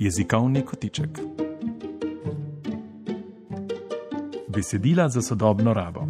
[0.00, 1.08] Jezikovni kotiček.
[4.48, 6.00] Besedila za sodobno rabo.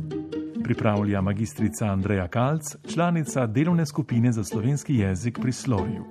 [0.65, 2.63] Pripravlja magistrica Andreja Kalc,
[2.95, 6.05] članica delovne skupine za slovenski jezik pri Slovju.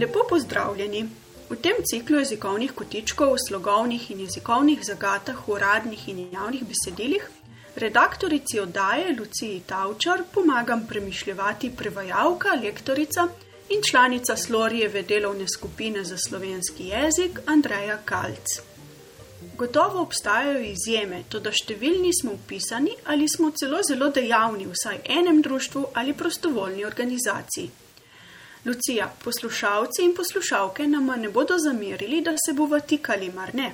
[0.00, 1.08] Lepo pozdravljeni.
[1.52, 7.26] V tem ciklu jezikovnih kotičkov o slogovnih in jezikovnih zagatah v uradnih in javnih besedilih
[7.76, 13.26] redaktorici oddaje Luciji Tavčar pomagam premišljati prevajalka, lektorica
[13.68, 18.48] in članica Slorijeve delovne skupine za slovenski jezik Andreja Kalc.
[19.56, 25.42] Gotovo obstajajo izjeme, tudi številni smo upisani ali smo celo zelo dejavni v vsaj enem
[25.42, 27.70] društvu ali prostovoljni organizaciji.
[28.64, 33.72] Lucija, poslušalci in poslušalke nam ne bodo zamerili, da se bo vtikali, mar ne?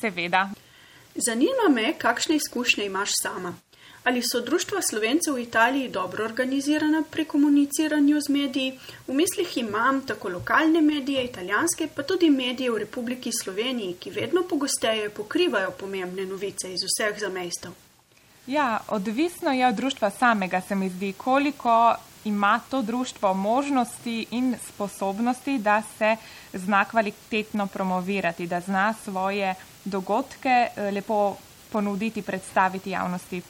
[0.00, 0.50] Seveda.
[1.14, 3.54] Zanima me, kakšne izkušnje imaš sama.
[4.04, 8.78] Ali so društva slovencev v Italiji dobro organizirana pri komuniciranju z mediji?
[9.06, 14.42] V mislih imam tako lokalne medije, italijanske, pa tudi medije v Republiki Sloveniji, ki vedno
[14.42, 17.72] pogosteje pokrivajo pomembne novice iz vseh zamejstev.
[18.46, 24.54] Ja, odvisno je od društva samega, se mi zdi, koliko ima to društvo možnosti in
[24.68, 26.16] sposobnosti, da se
[26.52, 31.36] zna kvalitetno promovirati, da zna svoje dogodke lepo
[31.72, 33.42] ponuditi, predstaviti javnosti.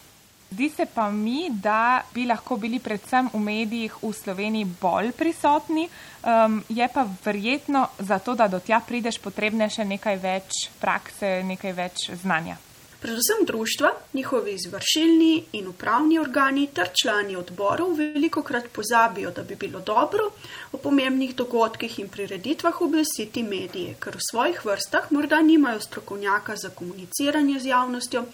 [0.51, 5.89] Zdi se pa mi, da bi lahko bili predvsem v medijih v Sloveniji bolj prisotni,
[6.23, 11.41] um, je pa verjetno za to, da do tja prideš, potrebne še nekaj več prakse,
[11.43, 12.57] nekaj več znanja.
[13.05, 19.57] Predvsem društva, njihovi izvršilni in upravni organi ter člani odborov veliko krat pozabijo, da bi
[19.57, 20.31] bilo dobro
[20.73, 26.71] o pomembnih dogodkih in prireditvah obvestiti medije, ker v svojih vrstah morda nimajo strokovnjaka za
[26.71, 28.25] komuniciranje z javnostjo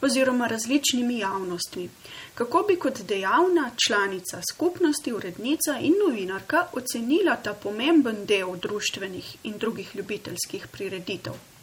[0.00, 1.88] oziroma različnimi javnostmi.
[2.34, 9.58] Kako bi kot dejavna članica skupnosti, urednica in novinarka ocenila ta pomemben del društvenih in
[9.58, 11.55] drugih ljubiteljskih prireditev?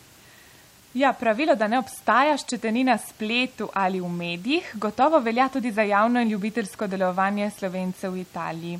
[0.94, 5.48] Ja, pravilo, da ne obstajaš, če te ni na spletu ali v medijih, gotovo velja
[5.50, 8.80] tudi za javno in ljubiteljsko delovanje slovencev v Italiji.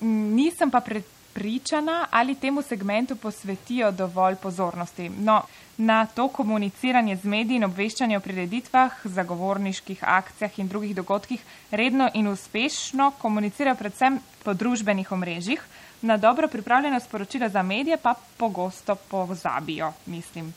[0.00, 5.10] Nisem pa prepričana, ali temu segmentu posvetijo dovolj pozornosti.
[5.18, 5.42] No,
[5.76, 12.08] na to komuniciranje z mediji in obveščanje o prireditvah, zagovorniških akcijah in drugih dogodkih redno
[12.14, 15.60] in uspešno komunicirajo predvsem po družbenih omrežjih,
[16.02, 20.54] na dobro pripravljeno sporočilo za medije pa pogosto pozabijo, mislim.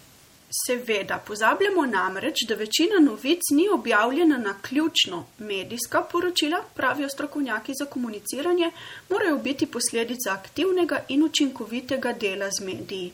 [0.50, 7.86] Seveda, pozabljamo namreč, da večina novic ni objavljena na ključno medijska poročila, pravijo strokovnjaki za
[7.86, 8.72] komuniciranje,
[9.10, 13.12] morajo biti posledica aktivnega in učinkovitega dela z mediji.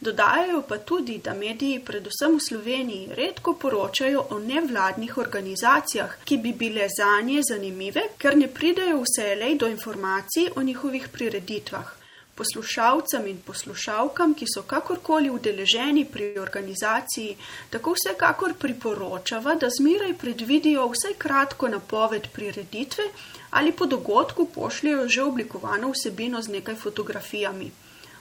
[0.00, 6.52] Dodajajo pa tudi, da mediji, predvsem v Sloveniji, redko poročajo o nevladnih organizacijah, ki bi
[6.52, 11.97] bile za nje zanimive, ker ne pridajo vselej do informacij o njihovih prireditvah
[12.38, 17.36] poslušalcem in poslušalkam, ki so kakorkoli udeleženi pri organizaciji,
[17.70, 23.10] tako vsekakor priporočava, da zmeraj predvidijo vsaj kratko napoved prireditve
[23.50, 27.70] ali po dogodku pošljajo že oblikovano vsebino z nekaj fotografijami.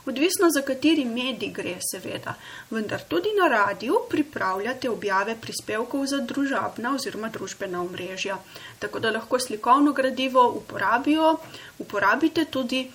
[0.07, 2.33] Odvisno za kateri medij gre, seveda,
[2.69, 8.37] vendar tudi na radiju pripravljate objave prispevkov za družabna oziroma družbena omrežja,
[8.79, 11.33] tako da lahko slikovno gradivo uporabijo,
[11.79, 12.85] uporabite tudi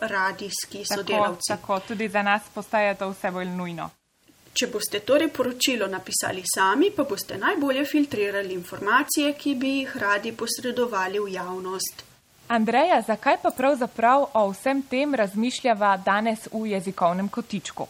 [0.00, 1.48] radijski Tako, sodelavci.
[1.48, 3.90] tako, tudi za nas postaja to vse bolj nujno.
[4.52, 10.32] Če boste torej poročilo napisali sami, pa boste najbolje filtrirali informacije, ki bi jih radi
[10.32, 12.04] posredovali v javnost.
[12.48, 17.86] Andreja, zakaj pa pravzaprav o vsem tem razmišljava danes v jezikovnem kotičku?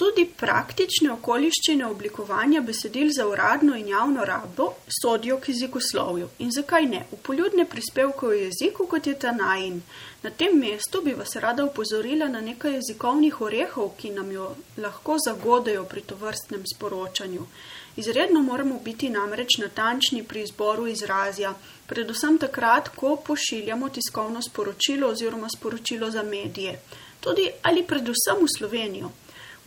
[0.00, 4.68] Tudi praktične okoliščine oblikovanja besedil za uradno in javno rabo
[5.00, 6.28] sodijo k jezikoslovju.
[6.38, 7.02] In zakaj ne?
[7.10, 9.82] V poljudne prispevke o jeziku, kot je ta najin.
[10.22, 15.18] Na tem mestu bi vas rada upozorila na nekaj jezikovnih orehov, ki nam jo lahko
[15.26, 17.46] zagodejo pri tovrstnem sporočanju.
[17.96, 21.54] Izredno moramo biti namreč natančni pri izboru izrazja,
[21.86, 26.78] predvsem takrat, ko pošiljamo tiskovno sporočilo oziroma sporočilo za medije.
[27.20, 29.10] Tudi ali predvsem v Slovenijo.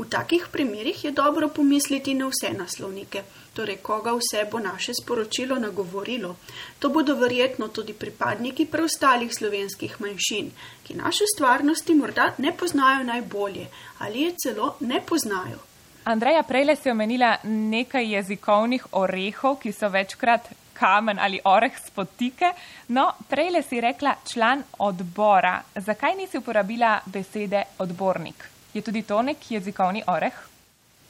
[0.03, 3.21] V takih primerjih je dobro pomisliti na vse naslovnike,
[3.55, 6.35] torej koga vse bo naše sporočilo nagovorilo.
[6.79, 10.51] To bodo verjetno tudi pripadniki preostalih slovenskih manjšin,
[10.83, 13.67] ki naše stvarnosti morda ne poznajo najbolje
[13.99, 15.63] ali je celo ne poznajo.
[16.03, 22.51] Andreja, prej si omenila nekaj jezikovnih orehov, ki so večkrat kamen ali oreh spotike.
[22.87, 25.61] No, prej si rekla član odbora.
[25.75, 28.53] Zakaj nisi uporabila besede odbornik?
[28.73, 30.33] Je tudi to nek jezikovni oreh?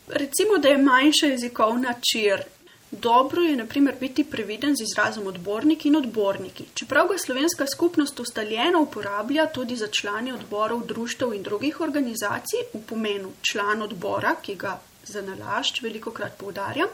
[0.08, 2.44] Recimo, da je manjša jezikovna čir.
[2.92, 6.66] Dobro je, na primer, biti previden z izrazom odbornik in odborniki.
[6.74, 12.82] Čeprav ga slovenska skupnost ustaljeno uporablja tudi za člane odborov, društev in drugih organizacij v
[12.90, 16.88] pomenu član odbora, ki ga za nalašč veliko krat poudarjam,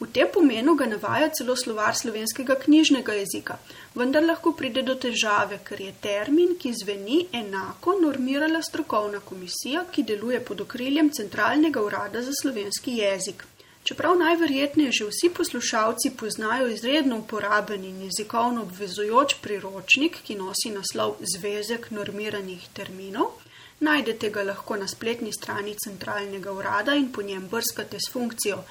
[0.00, 3.56] V tem pomenu ga navaja celo slovar slovenskega knjižnega jezika,
[3.98, 10.04] vendar lahko pride do težave, ker je termin, ki zveni enako, normirala strokovna komisija, ki
[10.10, 13.42] deluje pod okriljem Centralnega urada za slovenski jezik.
[13.88, 21.16] Čeprav najverjetneje že vsi poslušalci poznajo izredno uporaben in jezikovno obvezujoč priročnik, ki nosi naslov
[21.32, 23.32] Zvezek normiranih terminov,
[23.80, 28.62] najdete ga lahko na spletni strani Centralnega urada in po njem brskate s funkcijo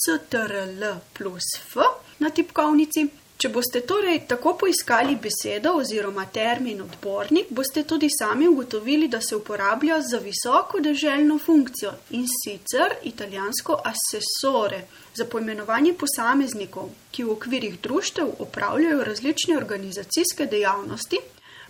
[0.00, 1.76] CTRL plus F
[2.18, 3.08] na tipkovnici.
[3.40, 9.36] Če boste torej tako poiskali besedo oziroma termin odbornik, boste tudi sami ugotovili, da se
[9.36, 14.82] uporablja za visoko deželjno funkcijo in sicer italijansko assessore
[15.16, 21.22] za pojmenovanje posameznikov, ki v okvirih društev upravljajo različne organizacijske dejavnosti,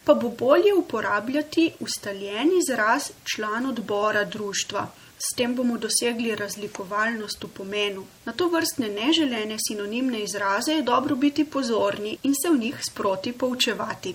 [0.04, 4.88] pa bo bolje uporabljati ustaljen izraz član odbora društva.
[5.20, 8.06] S tem bomo dosegli razlikovalnost v pomenu.
[8.24, 13.32] Na to vrstne neželene sinonimne izraze je dobro biti pozorni in se v njih sproti
[13.32, 14.14] poučevati.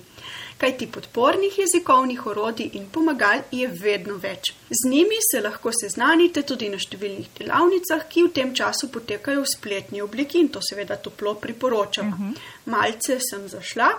[0.57, 4.54] Kaj ti podpornih jezikovnih orodij in pomagal je vedno več.
[4.69, 9.51] Z njimi se lahko seznanite tudi na številnih delavnicah, ki v tem času potekajo v
[9.51, 12.08] spletni obliki in to seveda toplo priporočam.
[12.08, 12.31] Uh mhm.
[12.31, 12.40] -huh.
[12.66, 13.92] Malce sem zašla.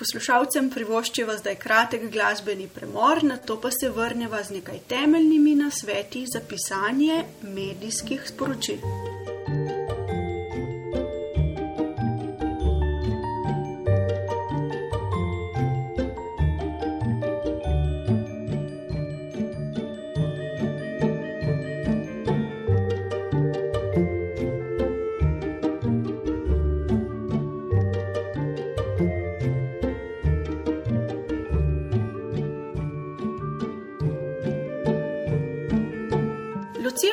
[0.00, 6.24] Poslušalcem privoščiva zdaj kratek glasbeni premor, na to pa se vrneva z nekaj temeljnimi nasveti
[6.32, 8.80] za pisanje medijskih sporočil.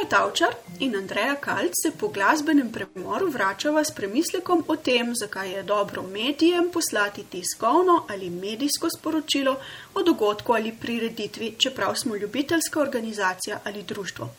[0.10, 5.64] Tavčar in Andreja Kalc se po glasbenem premoru vračava s premislekom o tem, zakaj je
[5.64, 9.60] dobro medijem poslati tiskovno ali medijsko sporočilo
[9.94, 14.30] o dogodku ali prireditvi, čeprav smo ljubiteljska organizacija ali društvo.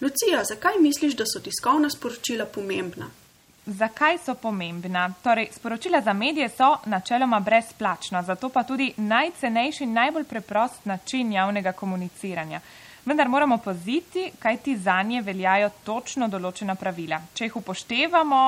[0.00, 3.06] Lucija, zakaj misliš, da so tiskovna sporočila pomembna?
[3.66, 5.12] Zakaj so pomembna?
[5.22, 11.32] Torej, sporočila za medije so načeloma brezplačna, zato pa tudi najcenejši in najbolj preprost način
[11.32, 12.60] javnega komuniciranja
[13.06, 17.20] vendar moramo paziti, kaj ti za nje veljajo točno določena pravila.
[17.34, 18.42] Če jih upoštevamo,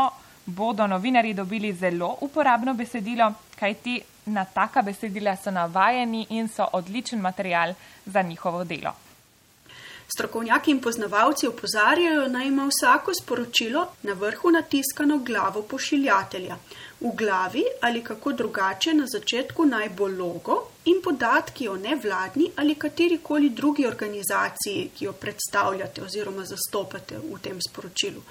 [0.46, 3.98] bodo novinari dobili zelo uporabno besedilo, kaj ti
[4.34, 7.74] na taka besedila so navajeni in so odličen material
[8.06, 8.94] za njihovo delo.
[10.08, 16.56] Strokovnjaki in poznavalci opozarjajo, da ima vsako sporočilo na vrhu natiskano glavo pošiljatelja.
[17.00, 20.56] V glavi ali kako drugače na začetku naj bo logo
[20.88, 27.60] in podatki o nevladni ali katerikoli drugi organizaciji, ki jo predstavljate oziroma zastopate v tem
[27.68, 28.22] sporočilu.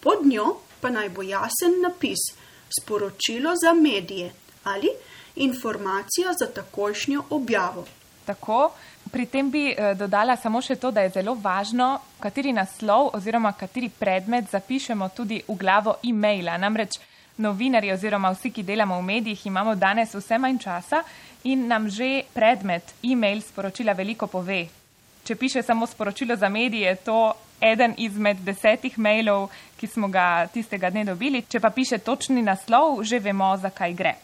[0.00, 2.30] Pod njo pa naj bo jasen napis:
[2.80, 4.32] sporočilo za medije
[4.64, 4.88] ali
[5.36, 7.84] informacija za takošnjo objavo.
[8.26, 8.70] Tako,
[9.12, 13.52] pri tem bi eh, dodala samo še to, da je zelo važno, kateri naslov oziroma
[13.52, 16.56] kateri predmet zapišemo tudi v glavo e-maila.
[16.58, 16.98] Namreč
[17.36, 21.02] novinarji oziroma vsi, ki delamo v medijih, imamo danes vse manj časa
[21.44, 24.66] in nam že predmet e-mail sporočila veliko pove.
[25.24, 29.48] Če piše samo sporočilo za medije, je to eden izmed desetih mailov,
[29.80, 31.42] ki smo ga tistega dne dobili.
[31.48, 34.14] Če pa piše točni naslov, že vemo, zakaj gre.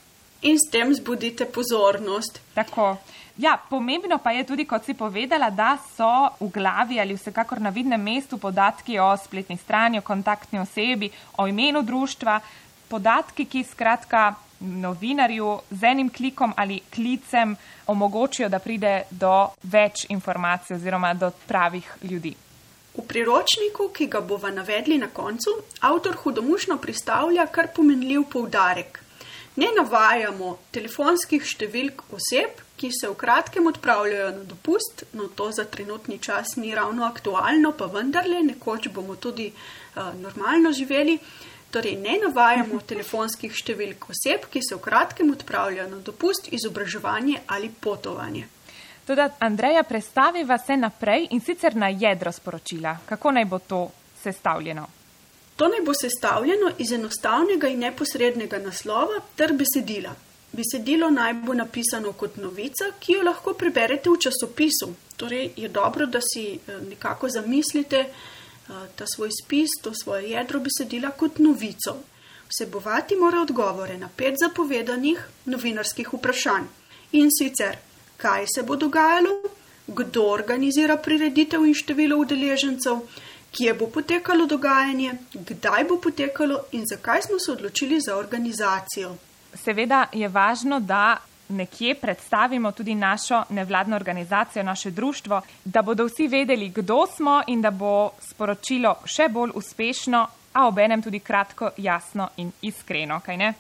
[0.42, 2.40] In s tem zbudite pozornost.
[2.54, 2.96] Tako.
[3.38, 7.70] Ja, pomembno pa je tudi, kot si povedala, da so v glavi ali vsekakor na
[7.70, 12.40] vidnem mestu podatki o spletni strani, o kontaktni osebi, o imenu društva,
[12.92, 17.56] podatki, ki skratka novinarju z enim klikom ali klicem
[17.86, 22.34] omogočijo, da pride do več informacij oziroma do pravih ljudi.
[22.92, 29.00] V priročniku, ki ga bova navedli na koncu, avtor hudomušno pristavlja kar pomenljiv poudarek.
[29.56, 35.64] Ne navajamo telefonskih številk oseb, ki se v kratkem odpravljajo na dopust, no to za
[35.68, 41.18] trenutni čas ni ravno aktualno, pa vendarle, nekoč bomo tudi uh, normalno živeli.
[41.72, 47.70] Torej, ne navajamo telefonskih številk oseb, ki se v kratkem odpravljajo na dopust, izobraževanje ali
[47.72, 48.42] potovanje.
[49.06, 52.98] Tudi Andreja, predstaviva se naprej in sicer na jedro sporočila.
[53.08, 53.80] Kako naj bo to
[54.22, 54.84] sestavljeno?
[55.56, 60.12] To naj bo sestavljeno iz enostavnega in neposrednega naslova ter besedila.
[60.52, 64.92] Besedilo naj bo napisano kot novica, ki jo lahko preberete v časopisu.
[65.16, 68.04] Torej je dobro, da si eh, nekako zamislite,
[68.66, 71.96] ta svoj spis, to svoje jedro besedila kot novico.
[72.48, 76.68] Vsebovati mora odgovore na pet zapovedanih novinarskih vprašanj.
[77.12, 77.76] In sicer,
[78.16, 79.42] kaj se bo dogajalo,
[79.86, 83.00] kdo organizira prireditev in število udeležencev,
[83.52, 89.16] kje bo potekalo dogajanje, kdaj bo potekalo in zakaj smo se odločili za organizacijo.
[89.64, 91.18] Seveda je važno, da
[91.52, 97.62] nekje predstavimo tudi našo nevladno organizacijo, naše društvo, da bodo vsi vedeli, kdo smo in
[97.62, 103.54] da bo sporočilo še bolj uspešno, a obenem tudi kratko, jasno in iskreno, kaj ne?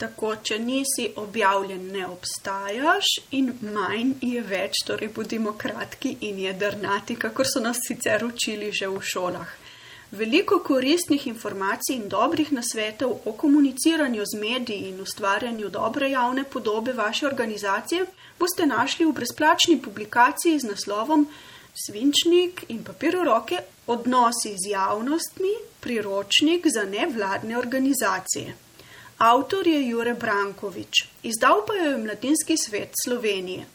[0.00, 7.18] Tako, če nisi objavljen, ne obstajaš in manj je več, torej bodimo kratki in jedrnati,
[7.20, 9.59] kakor so nas sicer učili že v šolah.
[10.10, 16.92] Veliko koristnih informacij in dobrih nasvetov o komuniciranju z mediji in ustvarjanju dobre javne podobe
[16.92, 18.06] vaše organizacije
[18.38, 21.28] boste našli v brezplačni publikaciji z naslovom
[21.74, 28.54] Svinčnik in papiroroke odnosi z javnostmi, priročnik za nevladne organizacije.
[29.18, 33.66] Avtor je Jure Brankovič, izdal pa jo je Mladinski svet Slovenije.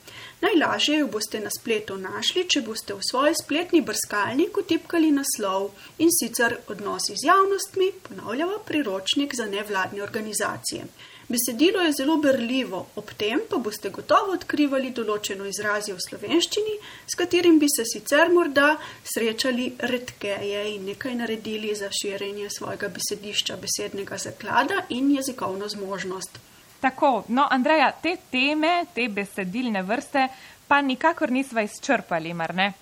[0.45, 6.11] Najlažje jo boste na spletu našli, če boste v svoj spletni brskalnik utipkali naslov in
[6.13, 10.85] sicer odnosi z javnostmi, ponavljava priročnik za nevladne organizacije.
[11.27, 16.75] Besedilo je zelo berljivo, ob tem pa boste gotovo odkrivali določeno izrazje v slovenščini,
[17.09, 18.75] s katerim bi se sicer morda
[19.15, 26.37] srečali redkeje in nekaj naredili za širjenje svojega besedišča, besednega zaklada in jezikovno zmožnost.
[26.79, 30.27] Tako, no, Andreja, te teme, te besedilne vrste
[30.67, 32.73] pa nikakor nisva izčrpali, mar ne?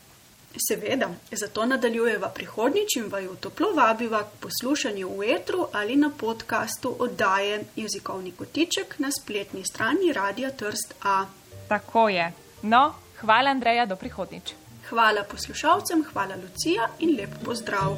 [0.67, 6.95] Seveda, zato nadaljujeva prihodnjič in vaju toplo vabiva k poslušanju v etru ali na podkastu
[6.99, 11.25] oddaje Jezikovni kotiček na spletni strani Radia Trst A.
[11.67, 12.31] Tako je.
[12.61, 14.53] No, hvala Andreja, do prihodnjič.
[14.89, 17.97] Hvala poslušalcem, hvala Lucija in lep pozdrav.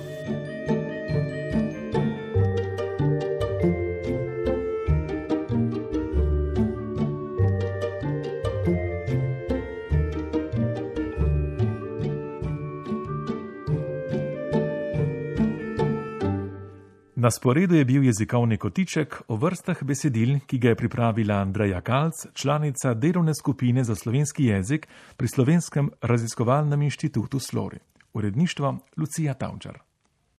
[17.25, 22.13] Na sporedu je bil jezikovni kotiček o vrstah besedil, ki ga je pripravila Andreja Kalc,
[22.33, 27.79] članica delovne skupine za slovenski jezik pri Slovenskem raziskovalnem inštitutu Slori.
[28.13, 29.79] Uredništvo Lucija Tavčar.